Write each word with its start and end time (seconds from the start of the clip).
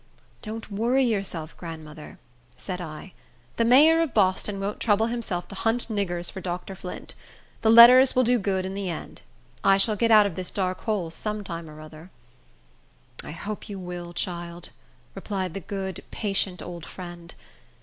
"Don't 0.41 0.71
worry 0.71 1.03
yourself, 1.03 1.55
Grandmother," 1.57 2.17
said 2.57 2.81
I. 2.81 3.13
"The 3.57 3.63
mayor 3.65 4.01
of 4.01 4.15
Boston 4.15 4.59
won't 4.59 4.79
trouble 4.79 5.05
himself 5.05 5.47
to 5.49 5.53
hunt 5.53 5.89
niggers 5.89 6.31
for 6.31 6.41
Dr. 6.41 6.73
Flint. 6.73 7.13
The 7.61 7.69
letters 7.69 8.15
will 8.15 8.23
do 8.23 8.39
good 8.39 8.65
in 8.65 8.73
the 8.73 8.89
end. 8.89 9.21
I 9.63 9.77
shall 9.77 9.95
get 9.95 10.09
out 10.09 10.25
of 10.25 10.33
this 10.33 10.49
dark 10.49 10.81
hole 10.85 11.11
some 11.11 11.43
time 11.43 11.69
or 11.69 11.79
other." 11.79 12.09
"I 13.23 13.29
hope 13.29 13.69
you 13.69 13.77
will, 13.77 14.11
child," 14.11 14.69
replied 15.13 15.53
the 15.53 15.59
good, 15.59 16.03
patient 16.09 16.63
old 16.63 16.83
friend. 16.83 17.35